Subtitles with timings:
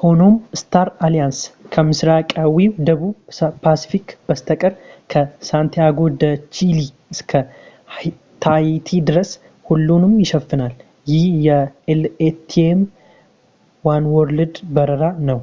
[0.00, 1.38] ሆኖም፣ ስታር አሊያንስ
[1.74, 3.14] ከምስራቃዊው ደቡብ
[3.64, 4.74] ፓስፊክ በስተቀር
[5.14, 6.78] ከ ሳንቲያጎ ዴ ቺሊ
[7.14, 7.32] እስከ
[8.46, 9.32] ታሂቲ ድረስ
[9.72, 10.72] ሁሉንም ይሸፍናል፣
[11.12, 11.58] ይህ የ
[12.20, 12.80] latam
[13.90, 15.42] ዋንዎርልድ በረራ ነው